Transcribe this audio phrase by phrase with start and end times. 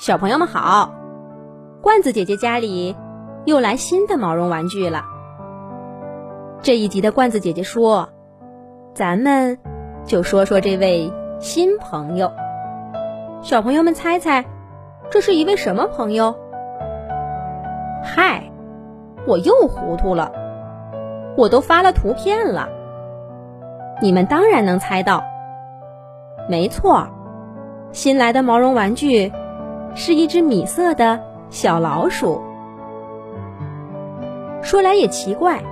[0.00, 0.94] 小朋友们好，
[1.82, 2.96] 罐子姐姐家里
[3.44, 5.02] 又来新的毛绒玩具了。
[6.62, 8.08] 这一集的罐子姐姐说，
[8.94, 9.58] 咱们
[10.06, 12.32] 就说说这位新朋友。
[13.42, 14.46] 小朋友们猜猜，
[15.10, 16.34] 这是一位什么朋友？
[18.02, 18.50] 嗨，
[19.26, 20.32] 我又糊涂了，
[21.36, 22.70] 我都发了图片了，
[24.00, 25.22] 你们当然能猜到。
[26.48, 27.06] 没错，
[27.92, 29.30] 新来的毛绒玩具。
[29.94, 32.40] 是一只米色的小老鼠。
[34.62, 35.62] 说来也奇怪，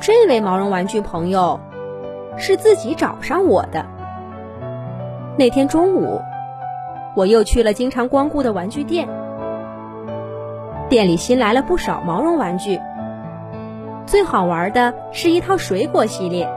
[0.00, 1.58] 这位毛绒玩具朋友
[2.36, 3.86] 是自己找上我的。
[5.38, 6.20] 那天中午，
[7.14, 9.08] 我又去了经常光顾的玩具店，
[10.88, 12.80] 店里新来了不少毛绒玩具。
[14.04, 16.48] 最好玩的是一套水果系列，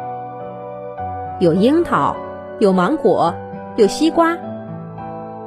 [1.39, 2.15] 有樱桃，
[2.59, 3.33] 有芒果，
[3.75, 4.37] 有西瓜。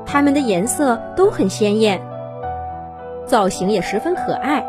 [0.05, 2.01] 它们的颜色都很鲜艳，
[3.27, 4.65] 造型也十分可爱。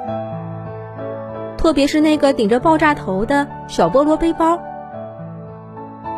[1.58, 4.60] 特别是那个顶着爆炸头的小菠萝背包，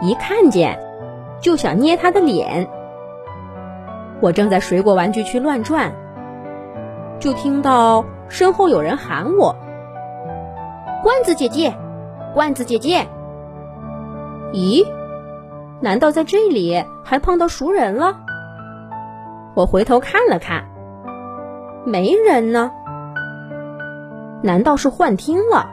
[0.01, 0.79] 一看见
[1.39, 2.67] 就想捏它的脸。
[4.21, 5.91] 我正在水果玩具区乱转，
[7.19, 9.55] 就听到身后有人喊我
[11.03, 11.75] ：“罐子姐姐，
[12.33, 13.05] 罐子姐姐！”
[14.51, 14.87] 咦，
[15.81, 18.24] 难道在这里还碰到熟人了？
[19.55, 20.65] 我回头看了看，
[21.85, 22.71] 没人呢。
[24.43, 25.69] 难道是幻听了？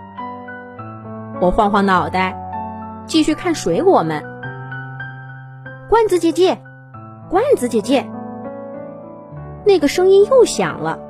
[1.41, 2.37] 我晃晃脑袋，
[3.07, 4.23] 继续看水果们。
[5.89, 6.59] 罐子姐姐，
[7.29, 8.09] 罐子姐姐，
[9.67, 11.01] 那个声音又响了。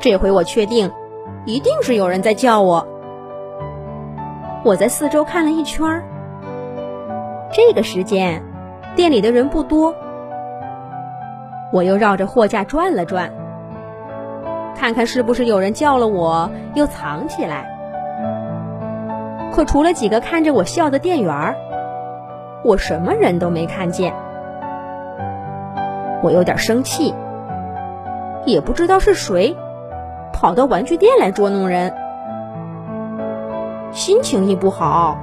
[0.00, 0.90] 这回我确定，
[1.44, 2.88] 一定是有人在叫我。
[4.64, 6.02] 我在四周看了一圈儿
[7.52, 8.42] 这个时间，
[8.96, 9.94] 店里的人不多。
[11.74, 13.32] 我又绕着货架转了转，
[14.76, 17.68] 看看是不是有人叫了我又藏起来。
[19.52, 21.56] 可除了几个看着我笑的店员
[22.62, 24.14] 我什么人都没看见。
[26.22, 27.12] 我有点生气，
[28.46, 29.56] 也不知道是谁
[30.32, 31.92] 跑到玩具店来捉弄人。
[33.90, 35.18] 心情一不好，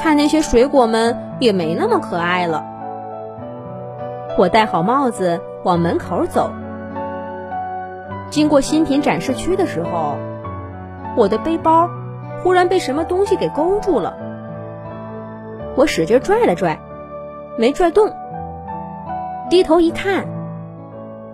[0.00, 2.64] 看那些水果们也没那么可爱了。
[4.36, 5.40] 我戴好帽子。
[5.62, 6.50] 往门口走，
[8.30, 10.16] 经过新品展示区的时候，
[11.16, 11.88] 我的背包
[12.42, 14.16] 忽然被什么东西给勾住了。
[15.76, 16.80] 我使劲拽了拽，
[17.58, 18.10] 没拽动。
[19.50, 20.26] 低头一看，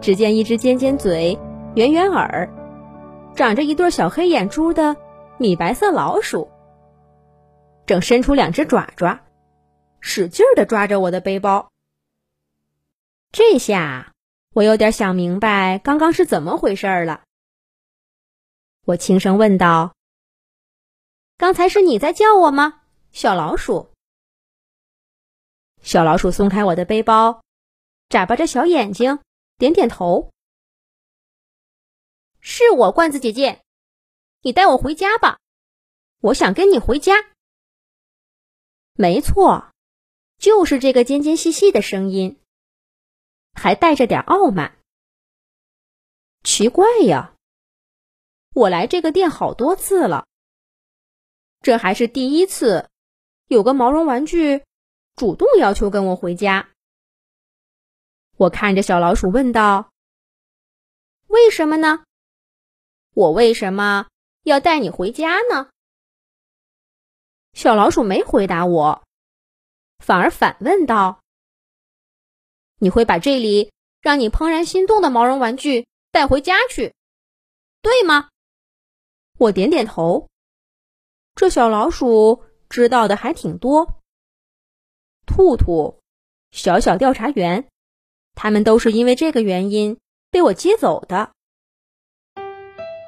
[0.01, 1.39] 只见一只尖尖嘴、
[1.75, 2.49] 圆圆耳、
[3.35, 4.97] 长着一对小黑眼珠的
[5.39, 6.49] 米白色老鼠，
[7.87, 9.21] 正伸出两只爪爪，
[10.01, 11.69] 使劲的抓着我的背包。
[13.31, 14.15] 这下。
[14.57, 17.25] 我有点想明白刚刚是怎么回事了。
[18.87, 19.95] 我轻声问道
[21.37, 23.91] ：“刚才是你在叫我吗，小老鼠？”
[25.85, 27.43] 小老鼠松开我的背包，
[28.09, 29.19] 眨巴着小眼睛，
[29.59, 30.33] 点点头
[32.41, 33.61] ：“是我，罐子姐姐，
[34.41, 35.39] 你带我回家吧，
[36.23, 37.13] 我想跟你回家。”
[38.97, 39.71] 没错，
[40.39, 42.41] 就是这个尖尖细细的声音。
[43.57, 44.77] 还带着点傲慢。
[46.45, 47.35] 奇怪呀，
[48.55, 50.27] 我来这个店好多次了，
[51.61, 52.89] 这还是第一次
[53.49, 54.63] 有个毛绒玩具
[55.17, 56.69] 主动要求跟我回家。
[58.37, 59.91] 我看着小老鼠问道
[61.27, 62.05] ：“为什么呢？
[63.15, 64.07] 我为什么
[64.43, 65.71] 要带你回家呢？”
[67.55, 69.03] 小老鼠没回答我，
[69.99, 71.23] 反而反问道。
[72.79, 76.95] 你会把这里让你怦然心动的毛绒玩具带回家去，
[77.83, 78.29] 对吗？
[79.39, 80.29] 我点点头。
[81.35, 84.01] 这小老鼠知道的还挺多。
[85.27, 86.01] 兔兔、
[86.51, 87.67] 小小调查员，
[88.35, 89.99] 他们都是因为这个原因
[90.31, 91.33] 被我接走的。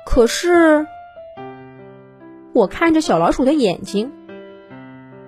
[0.04, 0.86] 可是，
[2.52, 4.12] 我看着小老鼠的眼睛，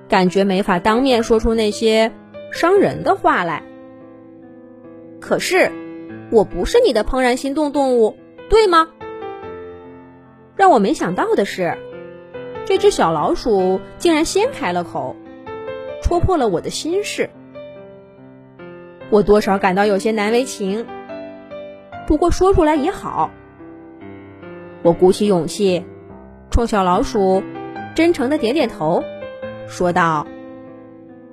[0.09, 2.13] 感觉没法当面说出那些
[2.53, 3.70] 伤人的话来。
[5.21, 5.71] 可是，
[6.31, 8.17] 我不是你的怦然心动动物，
[8.49, 8.89] 对吗？
[10.57, 11.77] 让我没想到的是，
[12.67, 15.15] 这只小老鼠竟然先开了口，
[16.03, 17.31] 戳破了我的心事。
[19.11, 20.87] 我多少感到有些难为情，
[22.07, 23.31] 不过说出来也好。
[24.83, 25.85] 我鼓起勇气，
[26.51, 27.43] 冲小老鼠
[27.95, 29.03] 真诚的点点头，
[29.67, 30.27] 说道：“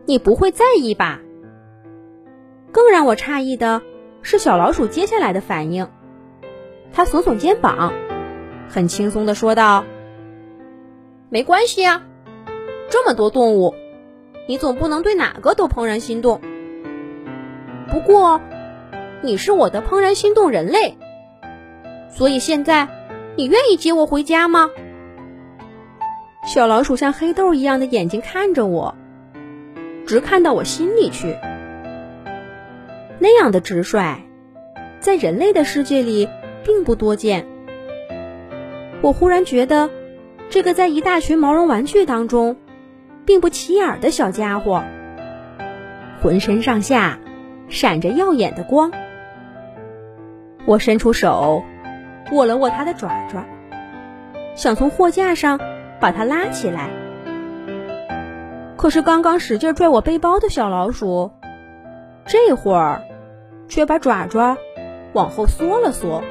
[0.05, 1.21] 你不会在意吧？”
[2.71, 3.81] 更让我诧异的
[4.21, 5.87] 是小老鼠接下来的反应。
[6.93, 7.93] 它耸耸肩膀，
[8.69, 9.83] 很轻松的说道
[11.29, 12.03] ：“没关系啊，
[12.89, 13.75] 这么多动物，
[14.47, 16.41] 你总不能对哪个都怦然心动。
[17.89, 18.41] 不过，
[19.21, 20.97] 你是我的怦然心动人类，
[22.09, 22.87] 所以现在，
[23.35, 24.69] 你愿意接我回家吗？”
[26.45, 28.95] 小老鼠像黑豆一样的眼睛看着我，
[30.05, 31.35] 直看到我心里去。
[33.19, 34.21] 那样的直率，
[34.99, 36.29] 在人类的世界里
[36.63, 37.45] 并不多见。
[39.01, 39.89] 我忽然觉得，
[40.49, 42.57] 这个在一大群毛绒玩具当中，
[43.25, 44.83] 并不起眼的小家伙，
[46.21, 47.19] 浑身上下
[47.67, 48.91] 闪着耀眼的光。
[50.65, 51.63] 我伸出手，
[52.31, 53.45] 握了握它的爪爪，
[54.55, 55.59] 想从货架上
[55.99, 56.89] 把它拉起来。
[58.75, 61.31] 可是刚刚使劲拽我背包的小老鼠，
[62.27, 63.03] 这会儿。
[63.69, 64.57] 却把爪爪
[65.11, 66.23] 往后缩了缩，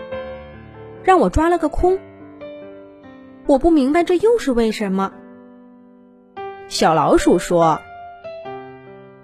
[1.04, 1.98] 让我抓了个空。
[3.46, 5.12] 我不明白这又是为什么。
[6.68, 7.78] 小老鼠说：“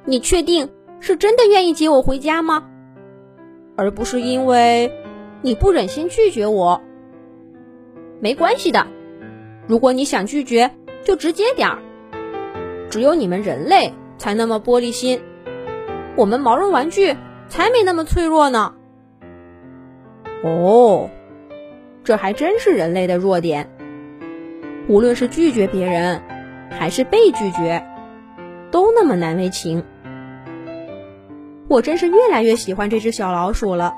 [0.04, 0.70] 你确定
[1.00, 2.68] 是真的愿意接我回家吗？
[3.76, 4.92] 而不是因为
[5.40, 6.82] 你不忍心拒绝我？
[8.20, 8.86] 没关系的，
[9.66, 10.70] 如果你想拒绝，
[11.02, 11.78] 就直接点儿。
[12.90, 15.22] 只有你们人类才那么玻璃心，
[16.16, 17.16] 我们毛绒玩具。”
[17.48, 18.72] 才没那么脆弱呢。
[20.42, 21.10] 哦，
[22.02, 23.68] 这还真是人类的弱点。
[24.88, 26.22] 无论是拒绝别人，
[26.70, 27.84] 还是被拒绝，
[28.70, 29.84] 都那么难为情。
[31.68, 33.92] 我真是越来越喜欢这只小老鼠了。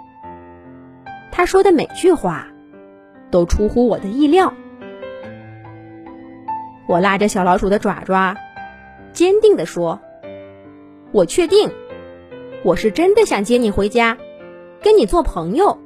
[1.30, 2.48] 他说的每句话，
[3.30, 4.52] 都出乎我的意料。
[6.88, 8.36] 我拉着小老鼠的爪爪，
[9.12, 10.00] 坚定地说
[11.12, 11.70] ：“我确定。”
[12.64, 14.16] 我是真的想接你回家，
[14.82, 15.78] 跟你做朋友。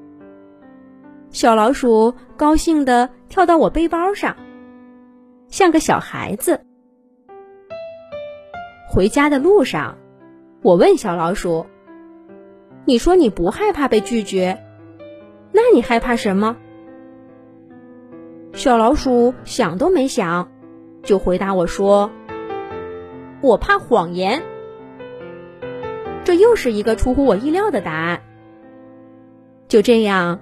[1.32, 4.36] 小老鼠高兴的跳到我背包上，
[5.48, 6.60] 像个小孩子。
[8.88, 9.98] 回家的路上，
[10.62, 11.66] 我问小老鼠
[12.86, 14.62] ：“你说你不害怕被拒绝，
[15.50, 16.56] 那你害怕什么？”
[18.54, 20.48] 小老鼠想都没想，
[21.02, 22.12] 就回答我说
[23.42, 24.40] ：“我怕谎言。”
[26.28, 28.20] 这又是一个出乎我意料的答案。
[29.66, 30.38] 就这样，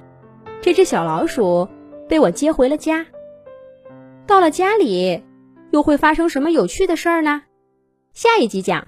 [0.60, 1.68] 这只小老鼠
[2.08, 3.06] 被我接回了家。
[4.26, 5.22] 到了家里，
[5.70, 7.44] 又会发生什么有趣的事儿呢？
[8.14, 8.84] 下一集讲。